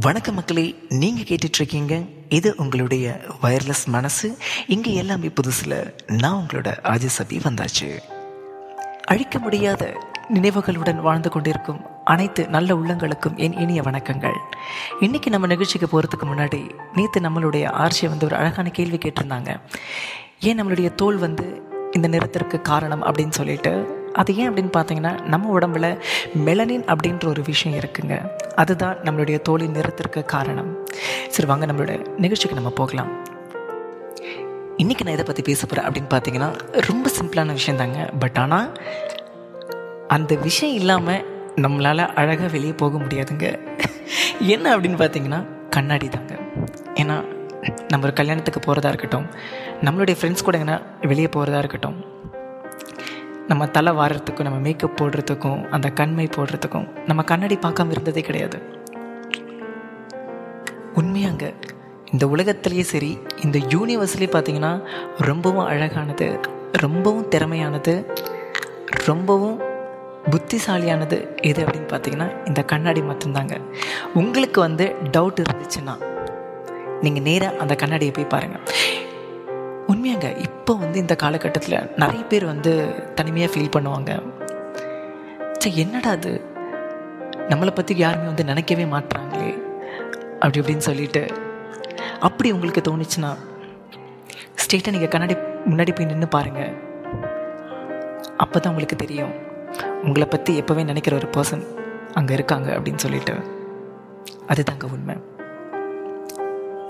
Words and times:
வணக்க 0.00 0.32
மக்களே 0.32 0.74
நீங்கள் 0.88 1.24
கேட்டுட்ருக்கீங்க 1.24 2.08
இது 2.28 2.54
உங்களுடைய 2.56 3.20
வயர்லெஸ் 3.42 3.86
மனசு. 3.86 4.36
இங்கே 4.66 4.94
எல்லாமே 4.94 5.26
புதுசில் 5.26 5.94
நான் 6.06 6.42
உங்களோட 6.42 6.68
ஆஜசபி 6.82 7.40
வந்தாச்சு. 7.42 7.98
அழிக்க 9.04 9.38
முடியாத 9.38 10.00
நினைவுகளுடன் 10.34 11.00
வாழ்ந்து 11.00 11.30
கொண்டிருக்கும் 11.30 11.80
அனைத்து 12.04 12.48
நல்ல 12.48 12.74
உள்ளங்களுக்கும் 12.74 13.36
என் 13.36 13.52
இனிய 13.52 13.82
வணக்கங்கள். 13.82 14.38
இன்றைக்கி 15.00 15.28
நம்ம 15.28 15.46
நிகழ்ச்சிக்கு 15.46 15.88
போகிறதுக்கு 15.92 16.26
முன்னாடி 16.26 16.70
நேற்று 16.94 17.20
நம்மளுடைய 17.20 17.70
ஆர்ச்சியை 17.70 18.10
வந்து 18.10 18.26
ஒரு 18.26 18.36
அழகான 18.36 18.70
கேள்வி 18.70 18.96
கேட்டிருந்தாங்க. 18.96 19.60
ஏன் 20.40 20.62
நம்மளுடைய 20.62 20.94
தோல் 20.94 21.16
வந்து 21.16 21.62
இந்த 21.92 22.08
நிறத்திற்கு 22.08 22.60
காரணம் 22.60 23.02
அப்படின்னு 23.02 23.30
சொல்லிட்டு? 23.30 24.00
அது 24.12 24.36
ஏன் 24.36 24.50
அப்படின்னு 24.50 24.72
பார்த்தீங்கன்னா 24.76 25.12
நம்ம 25.32 25.58
உடம்புல 25.58 25.86
மெலனின் 26.46 26.84
அப்படின்ற 26.92 27.26
ஒரு 27.26 27.42
விஷயம் 27.42 27.78
இருக்குங்க. 27.80 28.14
அதுதான் 28.54 28.96
நம்மளுடைய 28.96 29.38
தோலின் 29.48 29.76
நிறத்திற்கு 29.76 30.24
காரணம். 30.24 30.70
சரி 31.28 31.48
வாங்க 31.48 31.66
நம்மளோட 31.66 31.94
நிகழ்ச்சிக்கு 32.18 32.58
நம்ம 32.60 32.70
போகலாம். 32.70 33.10
இன்றைக்கி 34.82 35.04
நான் 35.04 35.16
இதை 35.16 35.24
பற்றி 35.26 35.42
பேச 35.42 35.66
போகிறேன் 35.66 35.86
அப்படின்னு 35.88 36.12
பார்த்தீங்கன்னா 36.14 36.50
ரொம்ப 36.88 37.10
சிம்பிளான 37.18 37.52
விஷயம் 37.52 37.80
தாங்க 37.80 38.08
பட் 38.18 38.38
ஆனால் 38.38 38.68
அந்த 40.08 40.34
விஷயம் 40.34 40.74
இல்லாமல் 40.74 41.24
நம்மளால் 41.56 42.04
அழகாக 42.20 42.50
வெளியே 42.56 42.72
போக 42.72 42.98
முடியாதுங்க. 42.98 43.46
என்ன 44.54 44.76
அப்படின்னு 44.76 45.00
பார்த்தீங்கன்னா 45.02 45.40
கண்ணாடி 45.70 46.08
தாங்க. 46.08 46.34
ஏன்னா 46.94 47.16
நம்ம 47.88 48.06
ஒரு 48.06 48.12
கல்யாணத்துக்கு 48.12 48.60
போகிறதா 48.60 48.88
இருக்கட்டும் 48.88 49.26
நம்மளுடைய 49.86 50.16
ஃப்ரெண்ட்ஸ் 50.20 50.44
கூட 50.44 50.58
எங்கன்னா 50.58 50.78
வெளியே 51.00 51.28
போகிறதா 51.28 51.58
இருக்கட்டும் 51.58 51.98
நம்ம 53.48 53.66
தலை 53.66 53.92
வாரத்துக்கும் 53.92 54.46
நம்ம 54.46 54.58
மேக்கப் 54.58 55.02
போடுறதுக்கும் 55.02 55.68
அந்த 55.68 55.88
கண்மை 55.90 56.28
போடுறதுக்கும் 56.36 56.86
நம்ம 57.06 57.22
கண்ணாடி 57.22 57.56
பார்க்காம 57.56 57.90
இருந்ததே 57.90 58.20
கிடையாது. 58.20 58.62
உண்மையாங்க 60.94 61.54
இந்த 62.12 62.28
உலகத்திலேயே 62.28 62.82
சரி 62.82 63.18
இந்த 63.44 63.58
யூனிவர்ஸ்லேயே 63.58 64.30
பார்த்தீங்கன்னா 64.36 64.72
ரொம்பவும் 65.18 65.66
அழகானது 65.66 66.40
ரொம்பவும் 66.72 67.28
திறமையானது 67.28 67.94
ரொம்பவும் 69.06 69.60
புத்திசாலியானது 70.30 71.18
எது 71.40 71.64
அப்படின்னு 71.64 71.90
பார்த்தீங்கன்னா 71.92 72.46
இந்த 72.46 72.62
கண்ணாடி 72.62 73.00
மட்டும்தாங்க. 73.00 73.54
உங்களுக்கு 74.14 74.60
வந்து 74.60 74.96
டவுட் 75.12 75.42
இருந்துச்சுன்னா 75.42 75.94
நீங்கள் 77.00 77.22
நேராக 77.22 77.56
அந்த 77.56 77.74
கண்ணாடியை 77.74 78.14
போய் 78.14 78.32
பாருங்கள் 78.34 78.60
உண்மையாங்க 79.92 80.28
இப்போ 80.46 80.72
வந்து 80.74 80.98
இந்த 80.98 81.14
காலகட்டத்தில் 81.22 81.76
நிறைய 82.02 82.22
பேர் 82.24 82.44
வந்து 82.44 82.72
தனிமையாக 83.14 83.52
ஃபீல் 83.52 83.74
பண்ணுவாங்க. 83.76 84.12
சரி 85.58 85.78
என்னடா 85.78 86.10
அது? 86.10 86.32
நம்மளை 87.50 87.72
பற்றி 87.74 87.94
யாருமே 87.96 88.26
வந்து 88.26 88.44
நினைக்கவே 88.44 88.84
மாட்டுறாங்களே 88.84 89.50
அப்படி 90.40 90.60
இப்படின்னு 90.60 90.88
சொல்லிட்டு. 90.88 91.22
அப்படி 92.20 92.52
உங்களுக்கு 92.52 92.82
தோணுச்சுன்னா 92.88 93.30
ஸ்ட்ரெயிட்டாக 94.62 94.94
நீங்கள் 94.96 95.12
கண்ணாடி 95.14 95.34
முன்னாடி 95.70 95.92
போய் 95.94 96.10
நின்று 96.10 96.28
பாருங்கள் 96.28 96.72
அப்போ 98.36 98.56
தான் 98.58 98.72
உங்களுக்கு 98.72 98.96
தெரியும் 98.96 99.34
உங்களை 100.06 100.26
பற்றி 100.26 100.52
எப்போவே 100.60 100.84
நினைக்கிற 100.84 101.16
ஒரு 101.16 101.28
பர்சன் 101.36 101.64
அங்கே 102.14 102.32
இருக்காங்க 102.34 102.68
அப்படின்னு 102.76 103.04
சொல்லிட்டு. 103.04 103.34
அதுதாங்க 104.48 104.86
உண்மை. 104.94 105.14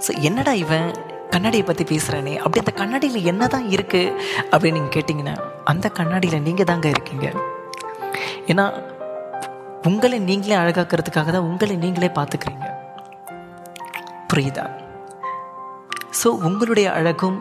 ஸோ 0.06 0.12
என்னடா 0.28 0.52
இவன்? 0.64 0.88
கண்ணாடியை 1.34 1.64
பற்றி 1.66 1.84
பேசுகிறேனே 1.90 2.34
அப்படி 2.42 2.60
அந்த 2.62 2.72
கண்ணாடியில் 2.80 3.28
என்ன 3.30 3.46
தான் 3.54 3.66
இருக்குது 3.74 4.14
அப்படின்னு 4.52 4.76
நீங்கள் 4.78 4.94
கேட்டிங்கன்னா 4.96 5.34
அந்த 5.72 5.86
கண்ணாடியில் 5.98 6.44
நீங்கள் 6.48 6.68
தாங்க 6.70 6.88
இருக்கீங்க. 6.94 7.26
ஏன்னா 8.50 8.64
உங்களை 9.88 10.18
நீங்களே 10.28 10.56
அழகாக்கிறதுக்காக 10.62 11.30
தான் 11.36 11.48
உங்களை 11.50 11.74
நீங்களே 11.84 12.10
பார்த்துக்கிறீங்க. 12.18 12.66
புரியுதா? 14.30 14.64
ஸோ 16.20 16.28
உங்களுடைய 16.48 16.88
அழகும் 16.98 17.38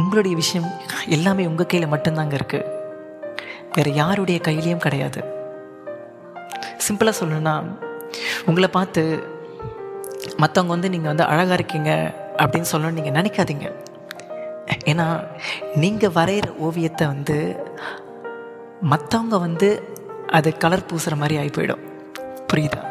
உங்களுடைய 0.00 0.34
விஷயம் 0.42 0.68
எல்லாமே 1.16 1.42
உங்கள் 1.50 1.68
கையில் 1.70 1.92
மட்டும்தாங்க 1.94 2.34
இருக்குது 2.40 2.70
வேறு 3.74 3.90
யாருடைய 4.00 4.38
கையிலையும் 4.46 4.84
கிடையாது. 4.86 5.20
சிம்பிளாக 6.86 7.18
சொல்லணும்னா 7.20 7.54
உங்களை 8.50 8.68
பார்த்து 8.78 9.02
மற்றவங்க 10.42 10.74
வந்து 10.74 10.92
நீங்கள் 10.94 11.12
வந்து 11.12 11.28
அழகாக 11.32 11.58
இருக்கீங்க 11.58 11.92
அப்படின்னு 12.42 12.64
சொல்லணும்னு 12.72 13.02
நீங்கள் 13.02 13.22
நினைக்காதீங்க. 13.22 13.72
ஏன்னா 14.84 15.26
நீங்கள் 15.74 16.10
வரைகிற 16.10 16.56
ஓவியத்தை 16.56 17.06
வந்து 17.06 17.56
மற்றவங்க 18.90 19.40
வந்து 19.40 19.98
அது 20.26 20.56
கலர் 20.56 20.86
பூசுகிற 20.86 21.16
மாதிரி 21.16 21.38
ஆகி 21.38 21.48
போயிடும். 21.48 21.90
புரியுதா? 22.54 22.90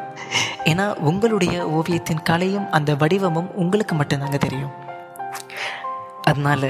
ஏன்னா 0.65 0.95
உங்களுடைய 0.95 1.67
ஓவியத்தின் 1.67 2.21
கலையும் 2.23 2.71
அந்த 2.71 2.95
வடிவமும் 2.95 3.55
உங்களுக்கு 3.55 3.95
மட்டும்தாங்க 3.95 4.37
தெரியும். 4.37 4.71
அதனால 6.21 6.67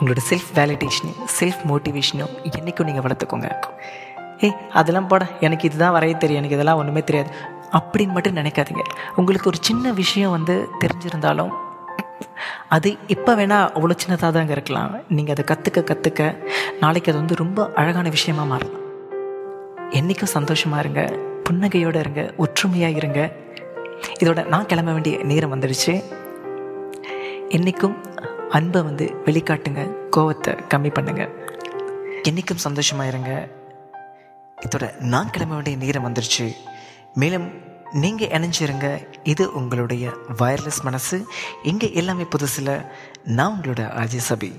உங்களோட 0.00 0.16
செல்ஃப் 0.30 0.50
வேலிடேஷனும் 0.54 1.20
செல்ஃப் 1.40 1.62
மோட்டிவேஷனும் 1.68 2.32
என்றைக்கும் 2.42 2.84
நீங்கள் 2.84 3.02
வளர்த்துக்கோங்க. 3.02 3.60
ஏய் 4.38 4.56
அதெல்லாம் 4.72 5.06
போட. 5.06 5.26
எனக்கு 5.40 5.68
இதுதான் 5.68 5.92
வரைய 5.92 6.16
தெரியும். 6.16 6.36
எனக்கு 6.36 6.54
இதெல்லாம் 6.54 6.76
ஒன்றுமே 6.76 7.02
தெரியாது. 7.02 7.30
அப்படின்னு 7.72 8.08
மட்டும் 8.08 8.36
நினைக்காதீங்க. 8.36 8.82
உங்களுக்கு 9.16 9.48
ஒரு 9.48 9.58
சின்ன 9.60 9.92
விஷயம் 9.92 10.30
வந்து 10.30 10.68
தெரிஞ்சிருந்தாலும் 10.80 11.50
அது 12.68 12.88
இப்போ 13.14 13.32
வேணால் 13.40 13.70
அவ்வளோ 13.76 13.94
சின்னதாக 14.02 14.30
தாங்க 14.36 14.52
இருக்கலாம். 14.56 14.92
நீங்கள் 15.16 15.34
அதை 15.34 15.44
கற்றுக்க 15.50 15.80
கற்றுக்க 15.90 16.20
நாளைக்கு 16.80 17.10
அது 17.12 17.20
வந்து 17.20 17.36
ரொம்ப 17.42 17.68
அழகான 17.82 18.08
விஷயமா 18.08 18.44
மாறலாம். 18.52 18.82
என்றைக்கும் 19.98 20.34
சந்தோஷமாக 20.36 20.82
இருங்க 20.84 21.02
புன்னகையோடு 21.46 22.00
இருங்க 22.04 22.22
ஒற்றுமையாக 22.44 22.98
இருங்க. 23.00 23.20
இதோட 24.22 24.40
நான் 24.52 24.68
கிளம்ப 24.70 24.92
வேண்டிய 24.92 25.16
நேரம் 25.30 25.52
வந்துடுச்சு. 25.54 25.94
என்றைக்கும் 27.56 27.96
அன்பை 28.58 28.80
வந்து 28.82 29.04
வெளிக்காட்டுங்க 29.26 29.82
கோவத்தை 30.16 30.52
கம்மி 30.74 30.90
பண்ணுங்கள் 30.98 31.32
என்றைக்கும் 32.28 32.64
சந்தோஷமாக 32.66 33.10
இருங்க. 33.12 33.32
இதோட 34.58 34.86
நான் 35.12 35.30
கிளம்ப 35.34 35.54
வேண்டிய 35.54 35.76
நேரம் 35.84 36.06
வந்துடுச்சு. 36.08 36.46
மேலும் 37.22 37.46
நீங்கள் 37.92 38.28
இணைஞ்சிருங்க. 38.28 39.06
இது 39.22 39.52
உங்களுடைய 39.52 40.10
வயர்லெஸ் 40.38 40.82
மனசு. 40.82 41.26
இங்கே 41.62 41.92
எல்லாமே 41.92 42.22
புதுசில். 42.22 42.86
நான் 43.24 43.60
உங்களோட 43.60 43.80
அஜய் 44.02 44.24
சபி 44.28 44.52